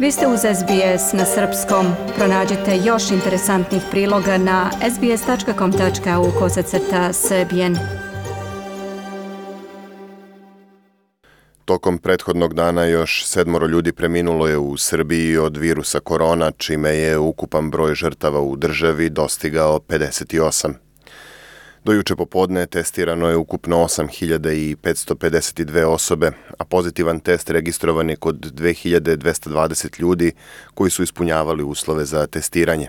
Vi 0.00 0.12
ste 0.12 0.26
uz 0.26 0.40
SBS 0.40 1.12
na 1.12 1.24
srpskom. 1.24 1.86
Pronađite 2.16 2.76
još 2.84 3.10
interesantnih 3.10 3.82
priloga 3.90 4.38
na 4.38 4.70
sbs.com.au 4.94 6.30
kosacrta 6.38 7.12
srbijen. 7.12 7.76
Tokom 11.64 11.98
prethodnog 11.98 12.54
dana 12.54 12.84
još 12.84 13.24
sedmoro 13.26 13.66
ljudi 13.66 13.92
preminulo 13.92 14.46
je 14.46 14.58
u 14.58 14.76
Srbiji 14.76 15.36
od 15.36 15.56
virusa 15.56 16.00
korona, 16.00 16.50
čime 16.50 16.90
je 16.90 17.18
ukupan 17.18 17.70
broj 17.70 17.94
žrtava 17.94 18.40
u 18.40 18.56
državi 18.56 19.10
dostigao 19.10 19.78
58. 19.78 20.89
Do 21.84 21.92
juče 21.92 22.16
popodne 22.16 22.66
testirano 22.66 23.28
je 23.28 23.36
ukupno 23.36 23.76
8552 23.76 25.84
osobe, 25.84 26.32
a 26.58 26.64
pozitivan 26.64 27.20
test 27.20 27.50
registrovan 27.50 28.10
je 28.10 28.16
kod 28.16 28.36
2220 28.36 30.00
ljudi 30.00 30.32
koji 30.74 30.90
su 30.90 31.02
ispunjavali 31.02 31.62
uslove 31.62 32.04
za 32.04 32.26
testiranje. 32.26 32.88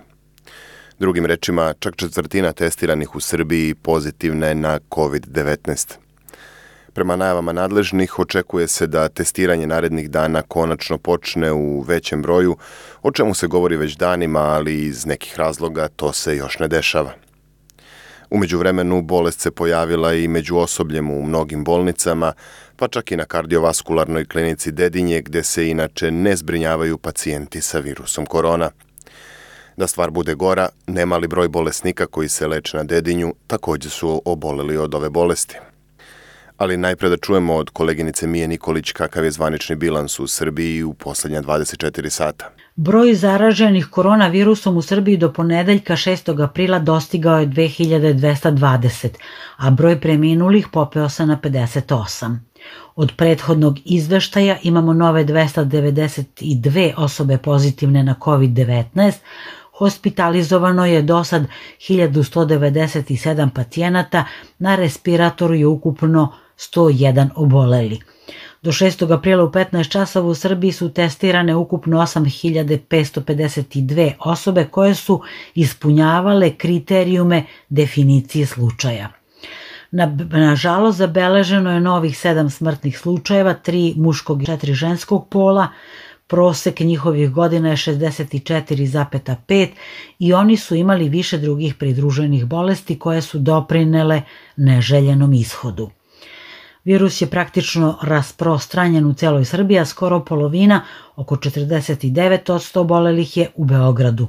Drugim 0.99 1.25
rečima, 1.25 1.73
čak 1.79 1.95
četvrtina 1.95 2.53
testiranih 2.53 3.15
u 3.15 3.19
Srbiji 3.19 3.75
pozitivna 3.75 4.47
je 4.47 4.55
na 4.55 4.79
COVID-19. 4.89 5.95
Prema 6.93 7.15
najavama 7.15 7.53
nadležnih, 7.53 8.19
očekuje 8.19 8.67
se 8.67 8.87
da 8.87 9.09
testiranje 9.09 9.67
narednih 9.67 10.09
dana 10.09 10.41
konačno 10.41 10.97
počne 10.97 11.51
u 11.51 11.81
većem 11.81 12.21
broju, 12.21 12.57
o 13.01 13.11
čemu 13.11 13.33
se 13.33 13.47
govori 13.47 13.77
već 13.77 13.95
danima, 13.95 14.39
ali 14.39 14.85
iz 14.85 15.05
nekih 15.05 15.39
razloga 15.39 15.87
to 15.87 16.13
se 16.13 16.35
još 16.35 16.59
ne 16.59 16.67
dešava. 16.67 17.30
Umeđu 18.31 18.57
vremenu 18.57 19.01
bolest 19.01 19.39
se 19.39 19.51
pojavila 19.51 20.13
i 20.13 20.27
među 20.27 20.57
osobljem 20.57 21.11
u 21.11 21.23
mnogim 21.23 21.63
bolnicama, 21.63 22.33
pa 22.75 22.87
čak 22.87 23.11
i 23.11 23.15
na 23.15 23.25
kardiovaskularnoj 23.25 24.25
klinici 24.25 24.71
Dedinje 24.71 25.21
gde 25.21 25.43
se 25.43 25.69
inače 25.69 26.11
ne 26.11 26.35
zbrinjavaju 26.35 26.97
pacijenti 26.97 27.61
sa 27.61 27.79
virusom 27.79 28.25
korona. 28.25 28.69
Da 29.77 29.87
stvar 29.87 30.11
bude 30.11 30.35
gora, 30.35 30.69
nemali 30.87 31.27
broj 31.27 31.47
bolesnika 31.47 32.05
koji 32.05 32.29
se 32.29 32.47
leče 32.47 32.77
na 32.77 32.83
Dedinju 32.83 33.33
takođe 33.47 33.89
su 33.89 34.21
oboleli 34.25 34.77
od 34.77 34.95
ove 34.95 35.09
bolesti. 35.09 35.57
Ali 36.57 36.77
najpre 36.77 37.09
da 37.09 37.17
čujemo 37.17 37.55
od 37.55 37.69
koleginice 37.69 38.27
Mije 38.27 38.47
Nikolić 38.47 38.91
kakav 38.91 39.25
je 39.25 39.31
zvanični 39.31 39.75
bilans 39.75 40.19
u 40.19 40.27
Srbiji 40.27 40.83
u 40.83 40.93
poslednja 40.93 41.41
24 41.41 42.09
sata. 42.09 42.60
Broj 42.75 43.15
zaraženih 43.15 43.87
koronavirusom 43.87 44.77
u 44.77 44.81
Srbiji 44.81 45.17
do 45.17 45.33
ponedeljka 45.33 45.93
6. 45.93 46.43
aprila 46.43 46.79
dostigao 46.79 47.39
je 47.39 47.47
2220, 47.47 49.09
a 49.57 49.69
broj 49.69 49.99
preminulih 49.99 50.67
popeo 50.71 51.09
se 51.09 51.25
na 51.25 51.37
58. 51.43 52.37
Od 52.95 53.11
prethodnog 53.17 53.79
izveštaja 53.85 54.57
imamo 54.63 54.93
nove 54.93 55.25
292 55.25 56.93
osobe 56.97 57.37
pozitivne 57.37 58.03
na 58.03 58.15
COVID-19, 58.19 59.13
hospitalizovano 59.77 60.85
je 60.85 61.01
do 61.01 61.23
sad 61.23 61.47
1197 61.89 63.49
pacijenata, 63.49 64.25
na 64.59 64.75
respiratoru 64.75 65.55
je 65.55 65.67
ukupno 65.67 66.33
101 66.57 67.29
oboleli. 67.35 67.99
Do 68.63 68.71
6. 68.71 69.13
aprila 69.13 69.43
u 69.43 69.49
15 69.49 69.89
časova 69.89 70.27
u 70.27 70.35
Srbiji 70.35 70.71
su 70.71 70.93
testirane 70.93 71.55
ukupno 71.55 71.97
8552 71.97 74.11
osobe 74.19 74.67
koje 74.71 74.95
su 74.95 75.21
ispunjavale 75.55 76.51
kriterijume 76.51 77.43
definicije 77.69 78.45
slučaja. 78.45 79.09
Na, 79.91 80.17
nažalost, 80.31 80.97
zabeleženo 80.97 81.71
je 81.71 81.79
novih 81.79 82.13
7 82.13 82.49
smrtnih 82.49 82.99
slučajeva, 82.99 83.55
3 83.65 83.97
muškog 83.97 84.43
i 84.43 84.45
4 84.45 84.73
ženskog 84.73 85.27
pola, 85.29 85.67
prosek 86.27 86.79
njihovih 86.79 87.31
godina 87.31 87.69
je 87.69 87.77
64,5 87.77 89.67
i 90.19 90.33
oni 90.33 90.57
su 90.57 90.75
imali 90.75 91.09
više 91.09 91.37
drugih 91.37 91.75
pridruženih 91.75 92.45
bolesti 92.45 92.99
koje 92.99 93.21
su 93.21 93.39
doprinele 93.39 94.21
neželjenom 94.55 95.33
ishodu. 95.33 95.89
Virus 96.83 97.21
je 97.21 97.27
praktično 97.27 97.97
rasprostranjen 98.01 99.05
u 99.05 99.13
celoj 99.13 99.45
Srbiji, 99.45 99.79
a 99.79 99.85
skoro 99.85 100.19
polovina, 100.25 100.81
oko 101.15 101.35
49% 101.35 102.79
obolelih 102.79 103.37
je 103.37 103.49
u 103.55 103.65
Beogradu. 103.65 104.27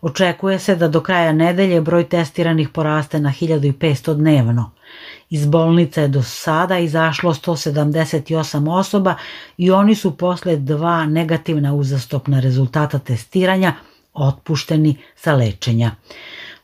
Očekuje 0.00 0.58
se 0.58 0.76
da 0.76 0.88
do 0.88 1.00
kraja 1.00 1.32
nedelje 1.32 1.80
broj 1.80 2.08
testiranih 2.08 2.68
poraste 2.68 3.20
na 3.20 3.32
1500 3.40 4.14
dnevno. 4.14 4.70
Iz 5.30 5.46
bolnica 5.46 6.00
je 6.00 6.08
do 6.08 6.22
sada 6.22 6.78
izašlo 6.78 7.34
178 7.34 8.78
osoba 8.78 9.14
i 9.56 9.70
oni 9.70 9.94
su 9.94 10.16
posle 10.16 10.56
dva 10.56 11.06
negativna 11.06 11.74
uzastopna 11.74 12.40
rezultata 12.40 12.98
testiranja 12.98 13.74
otpušteni 14.14 14.96
sa 15.16 15.34
lečenja. 15.34 15.90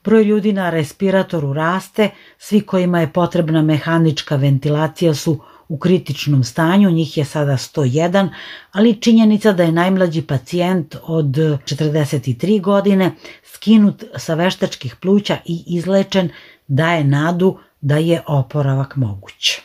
Broj 0.05 0.25
ljudi 0.25 0.53
na 0.53 0.71
respiratoru 0.71 1.53
raste, 1.53 2.11
svi 2.39 2.61
kojima 2.61 3.01
je 3.01 3.13
potrebna 3.13 3.63
mehanička 3.63 4.37
ventilacija 4.37 5.15
su 5.15 5.41
u 5.69 5.79
kritičnom 5.79 6.45
stanju, 6.45 6.91
njih 6.91 7.19
je 7.19 7.25
sada 7.25 7.53
101, 7.53 8.29
ali 8.73 9.01
činjenica 9.01 9.53
da 9.53 9.63
je 9.63 9.73
najmlađi 9.73 10.23
pacijent 10.23 10.97
od 11.03 11.27
43 11.27 12.61
godine 12.61 13.11
skinut 13.45 14.05
sa 14.17 14.35
veštačkih 14.35 14.97
pluća 14.97 15.37
i 15.45 15.65
izlečen 15.67 16.31
daje 16.69 17.05
nadu 17.05 17.59
da 17.81 17.97
je 17.97 18.23
oporavak 18.27 18.97
moguć. 18.97 19.61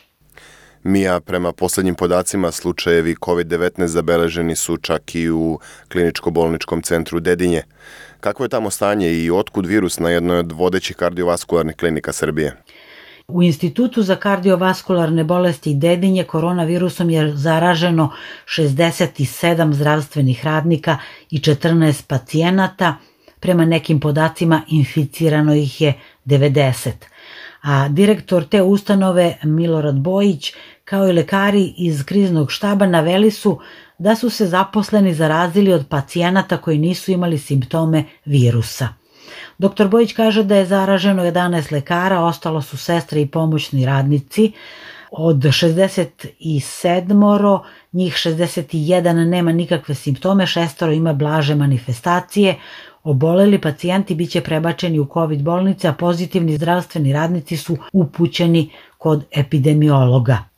Mija, 0.82 1.20
prema 1.20 1.52
poslednjim 1.52 1.94
podacima, 1.94 2.50
slučajevi 2.50 3.14
COVID-19 3.14 3.86
zabeleženi 3.86 4.56
su 4.56 4.76
čak 4.76 5.14
i 5.14 5.30
u 5.30 5.58
kliničko-bolničkom 5.92 6.82
centru 6.82 7.20
Dedinje. 7.20 7.62
Kako 8.20 8.42
je 8.42 8.48
tamo 8.48 8.70
stanje 8.70 9.12
i 9.12 9.30
otkud 9.30 9.66
virus 9.66 9.98
na 9.98 10.10
jednoj 10.10 10.38
od 10.38 10.52
vodećih 10.52 10.96
kardiovaskularnih 10.96 11.76
klinika 11.76 12.12
Srbije? 12.12 12.56
U 13.28 13.42
Institutu 13.42 14.02
za 14.02 14.16
kardiovaskularne 14.16 15.24
bolesti 15.24 15.74
Dedinje 15.74 16.24
koronavirusom 16.24 17.10
je 17.10 17.36
zaraženo 17.36 18.12
67 18.46 19.72
zdravstvenih 19.72 20.44
radnika 20.44 20.98
i 21.30 21.38
14 21.38 22.06
pacijenata. 22.06 22.96
Prema 23.40 23.64
nekim 23.64 24.00
podacima 24.00 24.62
inficirano 24.68 25.54
ih 25.54 25.80
je 25.80 25.94
90 26.26 26.90
a 27.62 27.88
direktor 27.88 28.44
te 28.44 28.62
ustanove 28.62 29.36
Milorad 29.42 29.94
Bojić 29.94 30.52
kao 30.84 31.08
i 31.08 31.12
lekari 31.12 31.74
iz 31.76 32.04
kriznog 32.04 32.52
štaba 32.52 32.86
naveli 32.86 33.30
su 33.30 33.60
da 34.00 34.16
su 34.16 34.30
se 34.30 34.46
zaposleni 34.46 35.14
zarazili 35.14 35.72
od 35.72 35.86
pacijenata 35.88 36.56
koji 36.56 36.78
nisu 36.78 37.12
imali 37.12 37.38
simptome 37.38 38.04
virusa. 38.24 38.88
Dr. 39.58 39.88
Bojić 39.88 40.12
kaže 40.12 40.44
da 40.44 40.56
je 40.56 40.66
zaraženo 40.66 41.22
11 41.22 41.72
lekara, 41.72 42.20
ostalo 42.20 42.62
su 42.62 42.76
sestre 42.76 43.20
i 43.20 43.26
pomoćni 43.26 43.86
radnici. 43.86 44.52
Od 45.10 45.36
67 45.36 47.60
njih 47.92 48.14
61 48.14 49.28
nema 49.28 49.52
nikakve 49.52 49.94
simptome, 49.94 50.46
šestoro 50.46 50.92
ima 50.92 51.12
blaže 51.12 51.54
manifestacije, 51.54 52.56
Oboleli 53.04 53.60
pacijenti 53.60 54.14
biće 54.14 54.40
prebačeni 54.40 55.00
u 55.00 55.06
COVID 55.14 55.42
bolnice, 55.42 55.88
a 55.88 55.92
pozitivni 55.92 56.56
zdravstveni 56.56 57.12
radnici 57.12 57.56
su 57.56 57.76
upućeni 57.92 58.70
kod 58.98 59.24
epidemiologa. 59.30 60.49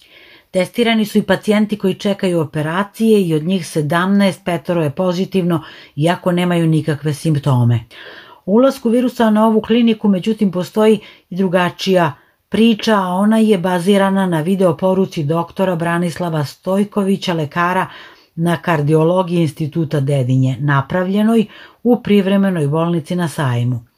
Testirani 0.52 1.04
su 1.04 1.18
i 1.18 1.22
pacijenti 1.22 1.78
koji 1.78 1.94
čekaju 1.94 2.40
operacije 2.40 3.22
i 3.22 3.34
od 3.34 3.42
njih 3.42 3.62
17 3.62 4.44
petoro 4.44 4.82
je 4.82 4.90
pozitivno, 4.90 5.62
iako 5.96 6.32
nemaju 6.32 6.66
nikakve 6.66 7.14
simptome. 7.14 7.84
U 8.46 8.52
ulasku 8.52 8.88
virusa 8.88 9.30
na 9.30 9.46
ovu 9.46 9.60
kliniku, 9.60 10.08
međutim, 10.08 10.52
postoji 10.52 11.00
i 11.30 11.36
drugačija 11.36 12.12
priča, 12.48 12.94
a 12.94 13.06
ona 13.06 13.38
je 13.38 13.58
bazirana 13.58 14.26
na 14.26 14.40
video 14.40 14.76
poruci 14.76 15.24
doktora 15.24 15.76
Branislava 15.76 16.44
Stojkovića, 16.44 17.32
lekara 17.32 17.86
na 18.34 18.56
kardiologiji 18.56 19.40
instituta 19.40 20.00
Dedinje, 20.00 20.56
napravljenoj 20.60 21.46
u 21.82 22.02
privremenoj 22.02 22.68
bolnici 22.68 23.16
na 23.16 23.28
sajmu. 23.28 23.91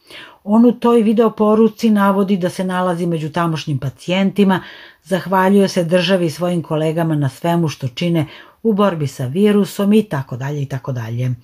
On 0.46 0.64
u 0.64 0.72
toj 0.72 1.02
video 1.02 1.30
poruci 1.30 1.90
navodi 1.90 2.36
da 2.36 2.50
se 2.50 2.64
nalazi 2.64 3.06
među 3.06 3.32
tamošnjim 3.32 3.78
pacijentima, 3.78 4.60
zahvaljuje 5.02 5.68
se 5.68 5.84
državi 5.84 6.26
i 6.26 6.30
svojim 6.30 6.62
kolegama 6.62 7.14
na 7.14 7.28
svemu 7.28 7.68
što 7.68 7.88
čine 7.88 8.26
u 8.62 8.72
borbi 8.72 9.06
sa 9.06 9.26
virusom 9.26 9.92
i 9.92 10.02
tako 10.02 10.36
dalje 10.36 10.62
i 10.62 10.66
tako 10.66 10.92
dalje. 10.92 11.34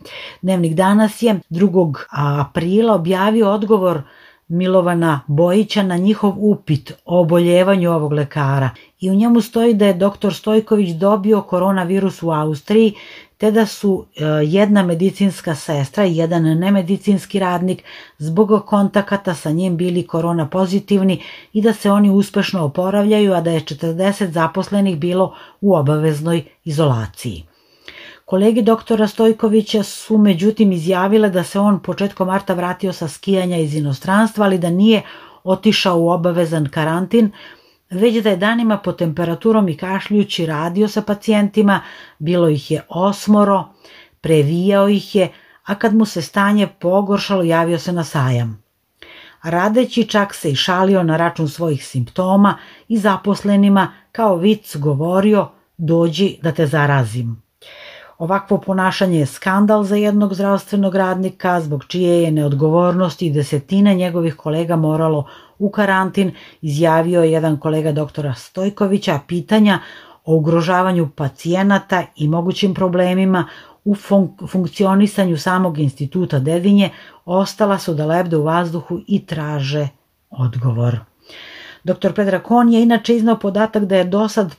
Dnevnik 0.43 0.75
danas 0.75 1.23
je 1.23 1.41
2. 1.51 1.95
aprila 2.11 2.95
objavio 2.95 3.51
odgovor 3.51 4.03
Milovana 4.51 5.21
Bojića 5.27 5.83
na 5.83 5.97
njihov 5.97 6.35
upit 6.37 6.93
o 7.05 7.21
oboljevanju 7.21 7.91
ovog 7.91 8.13
lekara 8.13 8.71
i 9.01 9.11
u 9.11 9.15
njemu 9.15 9.41
stoji 9.41 9.75
da 9.75 9.87
je 9.87 9.95
dr. 9.95 10.35
Stojković 10.35 10.91
dobio 10.91 11.43
koronavirus 11.43 12.23
u 12.23 12.31
Austriji 12.31 12.95
te 13.39 13.51
da 13.51 13.67
su 13.67 14.07
e, 14.17 14.25
jedna 14.45 14.83
medicinska 14.83 15.55
sestra 15.55 16.07
i 16.07 16.17
jedan 16.17 16.43
nemedicinski 16.43 17.39
radnik 17.39 17.85
zbog 18.19 18.65
kontakata 18.67 19.35
sa 19.35 19.51
njim 19.51 19.77
bili 19.77 20.07
korona 20.07 20.49
pozitivni 20.49 21.23
i 21.53 21.63
da 21.63 21.73
se 21.73 21.91
oni 21.91 22.11
uspešno 22.11 22.65
oporavljaju, 22.65 23.33
a 23.33 23.41
da 23.41 23.51
je 23.51 23.61
40 23.61 24.31
zaposlenih 24.31 24.99
bilo 24.99 25.35
u 25.61 25.75
obaveznoj 25.75 26.45
izolaciji. 26.65 27.50
Kolege 28.31 28.63
doktora 28.63 29.09
Stojkovića 29.09 29.83
su 29.83 30.19
međutim 30.19 30.73
izjavile 30.73 31.31
da 31.31 31.45
se 31.45 31.59
on 31.59 31.81
početkom 31.83 32.27
marta 32.27 32.55
vratio 32.55 32.93
sa 32.93 33.09
skijanja 33.09 33.57
iz 33.57 33.75
inostranstva, 33.75 34.45
ali 34.45 34.59
da 34.59 34.71
nije 34.71 35.03
otišao 35.45 35.99
u 35.99 36.11
obavezan 36.11 36.69
karantin, 36.71 37.31
već 37.91 38.23
da 38.23 38.31
je 38.31 38.37
danima 38.37 38.79
po 38.79 38.93
temperaturom 38.93 39.69
i 39.69 39.77
kašljući 39.77 40.47
radio 40.47 40.89
sa 40.89 41.03
pacijentima, 41.03 41.81
bilo 42.19 42.49
ih 42.49 42.71
je 42.71 42.83
osmoro, 42.89 43.65
previjao 44.21 44.89
ih 44.89 45.17
je, 45.17 45.33
a 45.65 45.75
kad 45.75 45.95
mu 45.95 46.05
se 46.05 46.23
stanje 46.23 46.69
pogoršalo 46.81 47.43
javio 47.43 47.79
se 47.79 47.93
na 47.93 48.05
sajam. 48.05 48.63
Radeći 49.43 50.09
čak 50.09 50.35
se 50.35 50.51
i 50.51 50.57
šalio 50.57 51.03
na 51.03 51.17
račun 51.17 51.49
svojih 51.49 51.87
simptoma 51.87 52.59
i 52.89 52.99
zaposlenima 52.99 53.93
kao 54.13 54.37
vic 54.37 54.77
govorio 54.77 55.49
dođi 55.77 56.37
da 56.43 56.53
te 56.53 56.67
zarazim. 56.67 57.50
Ovakvo 58.21 58.59
ponašanje 58.59 59.19
je 59.19 59.27
skandal 59.27 59.85
za 59.85 59.97
jednog 59.97 60.35
zdravstvenog 60.35 60.95
radnika 60.95 61.61
zbog 61.61 61.85
čije 61.85 62.23
je 62.23 62.31
neodgovornosti 62.31 63.27
i 63.27 63.33
desetine 63.33 63.95
njegovih 63.95 64.35
kolega 64.35 64.77
moralo 64.77 65.27
u 65.59 65.71
karantin, 65.71 66.35
izjavio 66.63 67.23
je 67.23 67.33
jedan 67.33 67.57
kolega 67.57 67.93
doktora 67.93 68.35
Stojkovića, 68.35 69.21
pitanja 69.27 69.79
o 70.25 70.35
ugrožavanju 70.35 71.09
pacijenata 71.17 72.03
i 72.17 72.29
mogućim 72.29 72.75
problemima 72.75 73.49
u 73.85 73.95
fun 73.95 74.29
funkcionisanju 74.49 75.37
samog 75.37 75.79
instituta 75.79 76.39
Dedinje 76.39 76.91
ostala 77.25 77.79
su 77.79 77.95
da 77.95 78.07
lebde 78.07 78.37
u 78.37 78.45
vazduhu 78.45 79.01
i 79.07 79.27
traže 79.27 79.89
odgovor. 80.31 80.99
Dr. 81.85 82.13
Pedra 82.13 82.43
Kon 82.43 82.73
je 82.73 82.83
inače 82.83 83.17
iznao 83.17 83.39
podatak 83.39 83.85
da 83.85 83.97
je 83.97 84.05
do 84.05 84.29
sad 84.29 84.55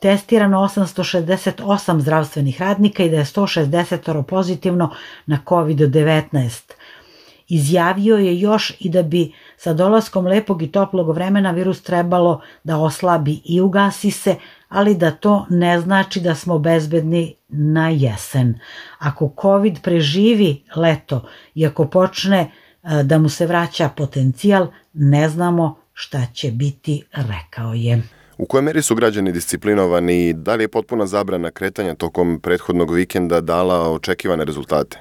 testirano 0.00 0.58
868 0.58 2.00
zdravstvenih 2.00 2.60
radnika 2.60 3.02
i 3.02 3.10
da 3.10 3.16
je 3.16 3.24
160 3.24 4.22
pozitivno 4.22 4.90
na 5.26 5.38
COVID-19. 5.46 6.72
Izjavio 7.48 8.16
je 8.16 8.40
još 8.40 8.72
i 8.80 8.88
da 8.88 9.02
bi 9.02 9.32
sa 9.56 9.72
dolaskom 9.72 10.26
lepog 10.26 10.62
i 10.62 10.72
toplog 10.72 11.14
vremena 11.14 11.50
virus 11.50 11.82
trebalo 11.82 12.40
da 12.64 12.78
oslabi 12.78 13.40
i 13.44 13.60
ugasi 13.60 14.10
se, 14.10 14.36
ali 14.68 14.94
da 14.94 15.10
to 15.10 15.46
ne 15.50 15.80
znači 15.80 16.20
da 16.20 16.34
smo 16.34 16.58
bezbedni 16.58 17.34
na 17.48 17.88
jesen. 17.88 18.58
Ako 18.98 19.34
COVID 19.42 19.80
preživi 19.82 20.62
leto 20.76 21.28
i 21.54 21.66
ako 21.66 21.86
počne 21.86 22.38
e, 22.40 23.02
da 23.02 23.18
mu 23.18 23.28
se 23.28 23.46
vraća 23.46 23.88
potencijal, 23.88 24.66
ne 24.92 25.28
znamo 25.28 25.76
šta 25.92 26.26
će 26.32 26.50
biti, 26.50 27.02
rekao 27.12 27.74
je. 27.74 28.02
U 28.38 28.46
kojoj 28.46 28.62
meri 28.62 28.82
su 28.82 28.94
građani 28.94 29.32
disciplinovani 29.32 30.28
i 30.28 30.32
da 30.32 30.54
li 30.54 30.64
je 30.64 30.68
potpuna 30.68 31.06
zabrana 31.06 31.50
kretanja 31.50 31.94
tokom 31.94 32.40
prethodnog 32.42 32.94
vikenda 32.94 33.40
dala 33.40 33.90
očekivane 33.92 34.44
rezultate? 34.44 34.98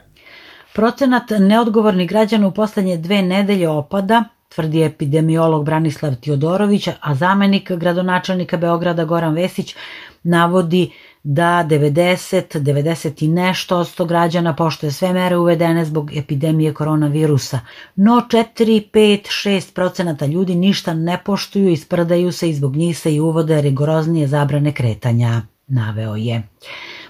Procenat 0.73 1.23
neodgovornih 1.39 2.09
građana 2.09 2.47
u 2.47 2.51
poslednje 2.51 2.97
dve 2.97 3.21
nedelje 3.21 3.69
opada, 3.69 4.23
tvrdi 4.49 4.83
epidemiolog 4.83 5.65
Branislav 5.65 6.15
Tiodorović, 6.15 6.87
a 7.01 7.15
zamenik 7.15 7.71
gradonačelnika 7.71 8.57
Beograda 8.57 9.05
Goran 9.05 9.33
Vesić 9.33 9.75
navodi 10.23 10.91
da 11.27 11.65
90, 11.69 12.59
90 12.59 13.23
i 13.23 13.27
nešto 13.27 13.77
odsto 13.77 14.05
građana 14.05 14.55
poštoje 14.55 14.91
sve 14.91 15.13
mere 15.13 15.37
uvedene 15.37 15.85
zbog 15.85 16.11
epidemije 16.17 16.73
koronavirusa. 16.73 17.59
No 17.95 18.11
4, 18.31 18.83
5, 18.93 19.27
6 19.27 19.73
procenata 19.73 20.25
ljudi 20.25 20.55
ništa 20.55 20.93
ne 20.93 21.21
poštuju, 21.25 21.69
isprdaju 21.69 22.31
se 22.31 22.49
i 22.49 22.53
zbog 22.53 22.75
njih 22.75 22.99
se 22.99 23.15
i 23.15 23.19
uvode 23.19 23.61
rigoroznije 23.61 24.27
zabrane 24.27 24.73
kretanja, 24.73 25.41
naveo 25.67 26.15
je. 26.15 26.43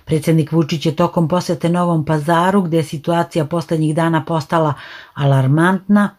Predsednik 0.06 0.51
Vučić 0.51 0.85
je 0.85 0.95
tokom 0.95 1.27
posete 1.27 1.69
Novom 1.69 2.06
pazaru, 2.06 2.62
gde 2.62 2.77
je 2.77 2.83
situacija 2.83 3.45
poslednjih 3.45 3.95
dana 3.95 4.25
postala 4.25 4.73
alarmantna, 5.13 6.09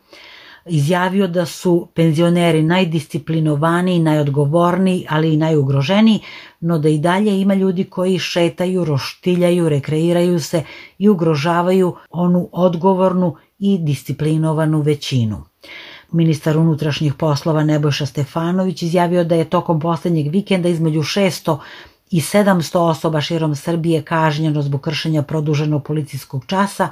izjavio 0.67 1.27
da 1.27 1.47
su 1.47 1.89
penzioneri 1.95 2.63
najdisciplinovaniji, 2.63 3.99
najodgovorniji, 3.99 5.07
ali 5.09 5.35
i 5.35 5.37
najugroženiji, 5.37 6.21
no 6.61 6.79
da 6.79 6.89
i 6.89 6.99
dalje 6.99 7.41
ima 7.41 7.55
ljudi 7.55 7.85
koji 7.85 8.19
šetaju, 8.19 8.85
roštiljaju, 8.85 9.69
rekreiraju 9.69 10.41
se 10.41 10.63
i 10.99 11.09
ugrožavaju 11.09 11.97
onu 12.11 12.49
odgovornu 12.53 13.37
i 13.59 13.79
disciplinovanu 13.79 14.81
većinu. 14.81 15.45
Ministar 16.13 16.59
unutrašnjih 16.59 17.15
poslova 17.15 17.65
Nebojša 17.65 18.07
Stefanović 18.07 18.83
izjavio 18.83 19.25
da 19.25 19.35
je 19.35 19.51
tokom 19.51 19.81
poslednjeg 19.81 20.33
vikenda 20.33 20.69
između 20.69 21.01
600 21.01 21.59
i 22.11 22.21
700 22.21 22.79
osoba 22.79 23.21
širom 23.21 23.55
Srbije 23.55 24.03
kažnjeno 24.03 24.63
zbog 24.63 24.81
kršenja 24.81 25.23
produženog 25.23 25.85
policijskog 25.85 26.45
časa, 26.47 26.89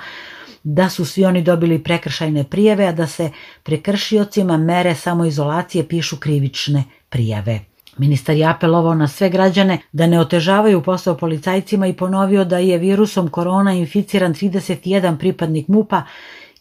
da 0.62 0.88
su 0.88 1.04
svi 1.04 1.24
oni 1.24 1.42
dobili 1.42 1.82
prekršajne 1.82 2.44
prijave, 2.44 2.86
a 2.86 2.92
da 2.92 3.06
se 3.06 3.30
prekršiocima 3.62 4.56
mere 4.56 4.94
samoizolacije 4.94 5.88
pišu 5.88 6.16
krivične 6.16 6.84
prijave. 7.08 7.60
Ministar 7.96 8.36
je 8.36 8.46
apelovao 8.46 8.94
na 8.94 9.08
sve 9.08 9.28
građane 9.28 9.78
da 9.92 10.06
ne 10.06 10.20
otežavaju 10.20 10.82
posao 10.82 11.16
policajcima 11.16 11.86
i 11.86 11.92
ponovio 11.92 12.44
da 12.44 12.58
je 12.58 12.78
virusom 12.78 13.28
korona 13.28 13.72
inficiran 13.72 14.34
31 14.34 15.18
pripadnik 15.18 15.68
MUPA, 15.68 16.02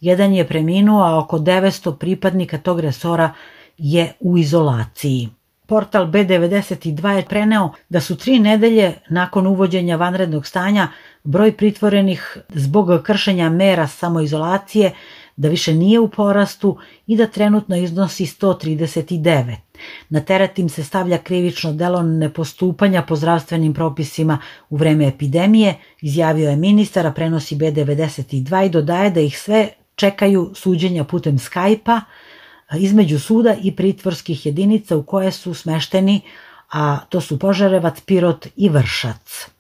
jedan 0.02 0.34
je 0.34 0.48
preminuo, 0.48 1.04
a 1.04 1.20
oko 1.20 1.40
900 1.40 1.98
pripadnika 1.98 2.58
tog 2.58 2.80
resora 2.80 3.34
je 3.78 4.14
u 4.20 4.38
izolaciji. 4.38 5.30
Portal 5.66 6.06
B92 6.06 7.10
je 7.10 7.26
preneo 7.26 7.70
da 7.90 8.02
su 8.02 8.16
tri 8.18 8.40
nedelje 8.40 8.94
nakon 9.10 9.48
uvođenja 9.48 9.96
vanrednog 9.96 10.46
stanja 10.46 10.88
broj 11.24 11.52
pritvorenih 11.58 12.38
zbog 12.50 13.04
kršenja 13.04 13.50
mera 13.50 13.88
samoizolacije 13.88 14.92
da 15.36 15.50
više 15.50 15.74
nije 15.74 16.00
u 16.00 16.10
porastu 16.10 16.78
i 17.08 17.18
da 17.18 17.28
trenutno 17.28 17.76
iznosi 17.76 18.26
139. 18.26 19.56
Na 20.10 20.22
teret 20.22 20.60
im 20.60 20.70
se 20.70 20.84
stavlja 20.84 21.18
krivično 21.18 21.74
delo 21.74 22.02
nepostupanja 22.02 23.02
po 23.02 23.16
zdravstvenim 23.16 23.74
propisima 23.74 24.38
u 24.70 24.78
vreme 24.78 25.08
epidemije, 25.08 25.76
izjavio 26.02 26.50
je 26.50 26.56
ministar, 26.56 27.08
a 27.08 27.12
prenosi 27.12 27.56
B92 27.56 28.66
i 28.66 28.70
dodaje 28.70 29.10
da 29.10 29.20
ih 29.20 29.40
sve 29.40 29.70
čekaju 29.96 30.52
suđenja 30.56 31.04
putem 31.04 31.38
Skype-a 31.38 32.02
između 32.78 33.20
suda 33.20 33.56
i 33.62 33.76
pritvorskih 33.76 34.46
jedinica 34.46 34.98
u 34.98 35.04
koje 35.04 35.32
su 35.32 35.54
smešteni, 35.54 36.22
a 36.72 37.00
to 37.10 37.22
su 37.22 37.40
Požarevac, 37.40 38.02
Pirot 38.02 38.48
i 38.56 38.70
Vršac. 38.70 39.53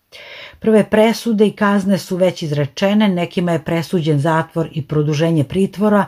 Prve 0.63 0.83
presude 0.83 1.47
i 1.47 1.51
kazne 1.51 1.97
su 1.97 2.15
već 2.15 2.41
izrečene, 2.41 3.07
nekima 3.07 3.51
je 3.51 3.63
presuđen 3.63 4.19
zatvor 4.19 4.67
i 4.71 4.81
produženje 4.81 5.43
pritvora, 5.43 6.05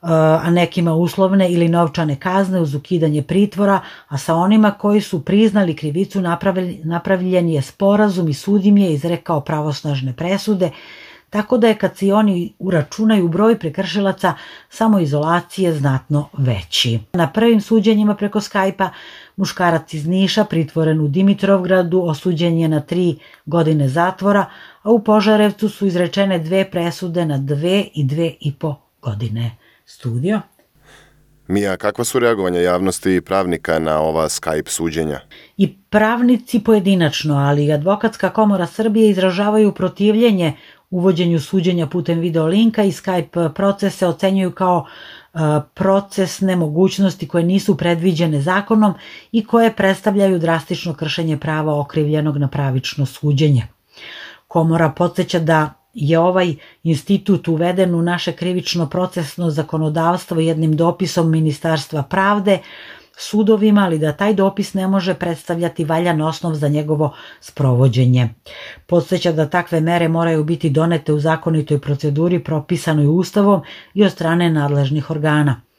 a 0.00 0.50
nekima 0.50 0.94
uslovne 0.94 1.50
ili 1.52 1.68
novčane 1.68 2.16
kazne 2.16 2.60
uz 2.60 2.74
ukidanje 2.74 3.22
pritvora, 3.22 3.80
a 4.08 4.18
sa 4.18 4.34
onima 4.34 4.70
koji 4.70 5.00
su 5.00 5.24
priznali 5.24 5.76
krivicu 5.76 6.20
napravljen 6.84 7.48
je 7.48 7.62
sporazum 7.62 8.28
i 8.28 8.34
sud 8.34 8.64
im 8.64 8.78
je 8.78 8.92
izrekao 8.92 9.40
pravosnažne 9.40 10.12
presude, 10.12 10.70
tako 11.30 11.58
da 11.58 11.68
je 11.68 11.74
kad 11.74 11.96
se 11.96 12.14
oni 12.14 12.52
uračunaju 12.58 13.28
broj 13.28 13.58
prekršilaca, 13.58 14.34
samoizolacije 14.68 15.74
znatno 15.74 16.28
veći. 16.38 16.98
Na 17.12 17.32
prvim 17.32 17.60
suđenjima 17.60 18.14
preko 18.14 18.40
Skype-a 18.40 18.90
muškarac 19.40 19.94
iz 19.94 20.06
Niša 20.06 20.44
pritvoren 20.44 21.00
u 21.00 21.08
Dimitrovgradu 21.08 22.02
osuđen 22.02 22.58
je 22.58 22.68
na 22.68 22.80
tri 22.80 23.16
godine 23.46 23.88
zatvora, 23.88 24.46
a 24.82 24.90
u 24.90 25.04
Požarevcu 25.04 25.68
su 25.68 25.86
izrečene 25.86 26.38
dve 26.38 26.70
presude 26.70 27.24
na 27.24 27.38
dve 27.38 27.84
i 27.94 28.04
dve 28.04 28.32
i 28.40 28.52
po 28.52 28.74
godine. 29.02 29.56
Studio. 29.86 30.40
Mija, 31.48 31.76
kakva 31.76 32.04
su 32.04 32.18
reagovanja 32.18 32.60
javnosti 32.60 33.14
i 33.14 33.20
pravnika 33.20 33.78
na 33.78 34.00
ova 34.00 34.28
Skype 34.28 34.68
suđenja? 34.68 35.20
I 35.56 35.76
pravnici 35.90 36.60
pojedinačno, 36.64 37.36
ali 37.36 37.64
i 37.64 37.72
Advokatska 37.72 38.30
komora 38.30 38.66
Srbije 38.66 39.10
izražavaju 39.10 39.72
protivljenje 39.72 40.52
uvođenju 40.90 41.40
suđenja 41.40 41.86
putem 41.86 42.18
videolinka 42.18 42.84
i 42.84 42.92
Skype 42.92 43.52
procese 43.52 44.06
ocenjuju 44.06 44.50
kao 44.52 44.86
procesne 45.74 46.56
mogućnosti 46.56 47.28
koje 47.28 47.44
nisu 47.44 47.76
predviđene 47.76 48.40
zakonom 48.40 48.94
i 49.32 49.44
koje 49.44 49.76
predstavljaju 49.76 50.38
drastično 50.38 50.94
kršenje 50.94 51.36
prava 51.36 51.80
okrivljenog 51.80 52.36
na 52.36 52.48
pravično 52.48 53.06
suđenje. 53.06 53.66
Komora 54.48 54.90
podsjeća 54.90 55.38
da 55.38 55.74
je 55.94 56.18
ovaj 56.18 56.54
institut 56.82 57.48
uveden 57.48 57.94
u 57.94 58.02
naše 58.02 58.32
krivično 58.32 58.88
procesno 58.88 59.50
zakonodavstvo 59.50 60.40
jednim 60.40 60.76
dopisom 60.76 61.30
Ministarstva 61.30 62.02
pravde 62.02 62.58
sudovima, 63.20 63.84
ali 63.84 63.98
da 63.98 64.12
taj 64.12 64.34
dopis 64.34 64.74
ne 64.74 64.86
može 64.88 65.14
predstavljati 65.14 65.84
valjan 65.84 66.20
osnov 66.20 66.54
za 66.54 66.68
njegovo 66.68 67.14
sprovođenje. 67.40 68.28
Podseća 68.86 69.32
da 69.32 69.48
takve 69.48 69.80
mere 69.80 70.08
moraju 70.08 70.44
biti 70.44 70.70
donete 70.70 71.12
u 71.12 71.20
zakonitoj 71.20 71.80
proceduri 71.80 72.44
propisanoj 72.44 73.06
Ustavom 73.06 73.62
i 73.94 74.04
od 74.04 74.12
strane 74.12 74.50
nadležnih 74.50 75.10
organa. 75.10 75.69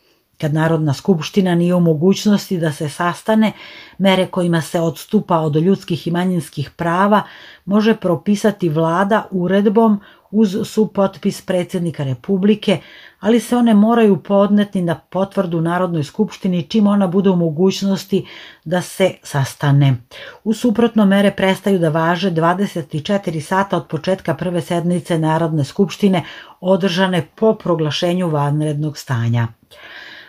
Kad 0.41 0.53
Narodna 0.53 0.93
skupština 0.93 1.55
nije 1.55 1.75
u 1.75 1.79
mogućnosti 1.79 2.57
da 2.57 2.71
se 2.71 2.89
sastane, 2.89 3.51
mere 3.97 4.25
kojima 4.25 4.61
se 4.61 4.79
odstupa 4.79 5.39
od 5.39 5.55
ljudskih 5.55 6.07
i 6.07 6.11
manjinskih 6.11 6.69
prava 6.69 7.21
može 7.65 7.95
propisati 7.95 8.69
vlada 8.69 9.27
uredbom 9.31 9.99
uz 10.31 10.57
supotpis 10.63 11.41
predsjednika 11.41 12.03
Republike, 12.03 12.77
ali 13.19 13.39
se 13.39 13.57
one 13.57 13.73
moraju 13.73 14.23
podneti 14.23 14.81
na 14.81 14.95
potvrdu 14.95 15.61
Narodnoj 15.61 16.03
skupštini 16.03 16.63
čim 16.63 16.87
ona 16.87 17.07
bude 17.07 17.29
u 17.29 17.35
mogućnosti 17.35 18.25
da 18.65 18.81
se 18.81 19.11
sastane. 19.23 19.95
U 20.43 20.53
suprotno 20.53 21.05
mere 21.05 21.31
prestaju 21.31 21.79
da 21.79 21.89
važe 21.89 22.31
24 22.31 23.41
sata 23.41 23.77
od 23.77 23.87
početka 23.87 24.33
prve 24.33 24.61
sednice 24.61 25.19
Narodne 25.19 25.63
skupštine 25.63 26.23
održane 26.59 27.27
po 27.35 27.55
proglašenju 27.55 28.29
vanrednog 28.29 28.97
stanja. 28.97 29.47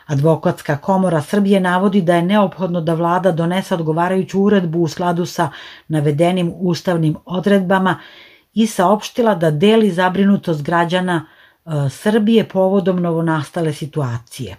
Advokatska 0.06 0.76
komora 0.76 1.23
Srbije 1.23 1.61
navodi 1.61 2.02
da 2.02 2.16
je 2.16 2.23
neophodno 2.23 2.80
da 2.80 2.94
vlada 2.94 3.32
donese 3.32 3.75
odgovarajuću 3.75 4.42
uredbu 4.42 4.82
u 4.82 4.88
skladu 4.88 5.26
sa 5.26 5.50
navedenim 5.88 6.52
ustavnim 6.56 7.16
odredbama 7.25 7.99
i 8.54 8.66
saopštila 8.66 9.35
da 9.35 9.50
deli 9.50 9.90
zabrinutost 9.90 10.62
građana 10.62 11.26
e, 11.66 11.71
Srbije 11.90 12.49
povodom 12.49 13.02
novonastale 13.02 13.73
situacije. 13.73 14.56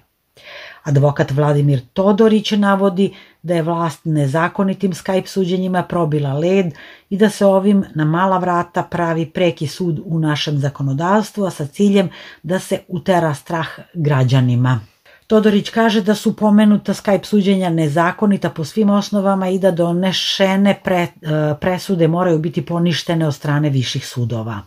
Advokat 0.83 1.31
Vladimir 1.31 1.81
Todorić 1.93 2.51
navodi 2.51 3.13
da 3.41 3.53
je 3.55 3.62
vlast 3.62 4.01
nezakonitim 4.05 4.91
Skype 4.91 5.25
suđenjima 5.25 5.83
probila 5.83 6.33
led 6.33 6.65
i 7.09 7.17
da 7.17 7.29
se 7.29 7.45
ovim 7.45 7.85
na 7.95 8.05
mala 8.05 8.38
vrata 8.38 8.83
pravi 8.83 9.25
preki 9.25 9.67
sud 9.67 10.01
u 10.05 10.19
našem 10.19 10.57
zakonodavstvu, 10.57 11.45
a 11.45 11.50
sa 11.50 11.65
ciljem 11.65 12.09
da 12.43 12.59
se 12.59 12.79
utera 12.88 13.33
strah 13.33 13.67
građanima. 13.93 14.79
Todorić 15.33 15.69
kaže 15.69 16.01
da 16.01 16.15
su 16.15 16.35
pomenuta 16.35 16.93
Skype 16.93 17.25
suđenja 17.25 17.69
nezakonita 17.69 18.49
po 18.49 18.65
svim 18.65 18.89
osnovama 18.89 19.49
i 19.49 19.59
da 19.59 19.71
donešene 19.71 20.79
pre, 20.83 20.97
e, 21.01 21.09
presude 21.61 22.07
moraju 22.07 22.39
biti 22.39 22.65
poništene 22.65 23.27
od 23.27 23.35
strane 23.35 23.69
viših 23.69 24.07
sudova. 24.07 24.59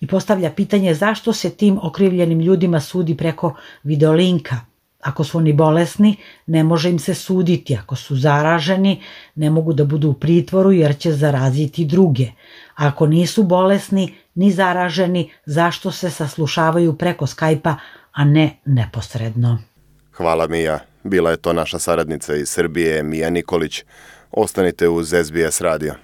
I 0.00 0.06
postavlja 0.06 0.50
pitanje 0.50 0.94
zašto 0.94 1.32
se 1.32 1.50
tim 1.50 1.78
okrivljenim 1.82 2.40
ljudima 2.40 2.80
sudi 2.80 3.16
preko 3.16 3.54
videolinka. 3.82 4.60
Ako 5.00 5.24
su 5.24 5.38
oni 5.38 5.52
bolesni, 5.52 6.16
ne 6.46 6.64
može 6.64 6.90
im 6.90 6.98
se 6.98 7.14
suditi. 7.14 7.76
Ako 7.76 7.96
su 7.96 8.16
zaraženi, 8.16 9.00
ne 9.34 9.50
mogu 9.50 9.72
da 9.72 9.84
budu 9.84 10.10
u 10.10 10.14
pritvoru 10.14 10.72
jer 10.72 10.98
će 10.98 11.12
zaraziti 11.12 11.84
druge. 11.84 12.28
Ako 12.74 13.06
nisu 13.06 13.42
bolesni 13.42 14.14
ni 14.34 14.50
zaraženi, 14.50 15.30
zašto 15.46 15.90
se 15.90 16.10
saslušavaju 16.10 16.94
preko 16.98 17.26
Skype-a, 17.26 17.76
a 18.12 18.24
ne 18.24 18.58
neposredno? 18.64 19.71
Hvala 20.12 20.46
Mija. 20.46 20.78
Bila 21.04 21.30
je 21.30 21.36
to 21.36 21.52
naša 21.52 21.78
saradnica 21.78 22.34
iz 22.34 22.48
Srbije, 22.48 23.02
Mija 23.02 23.30
Nikolić. 23.30 23.84
Ostanite 24.30 24.88
uz 24.88 25.14
SBS 25.24 25.60
radio. 25.60 25.94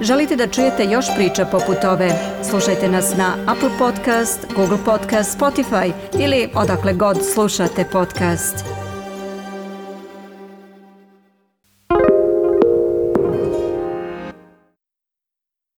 Želite 0.00 0.36
da 0.36 0.46
čujete 0.46 0.84
još 0.84 1.06
priča 1.16 1.44
poput 1.44 1.84
ove? 1.84 2.10
Slušajte 2.50 2.88
nas 2.88 3.16
na 3.16 3.36
Apple 3.46 3.70
Podcast, 3.78 4.46
Google 4.56 4.78
Podcast, 4.84 5.38
Spotify 5.38 5.92
ili 6.20 6.48
odakle 6.54 6.92
god 6.92 7.18
slušate 7.34 7.84
podcast. 7.92 8.79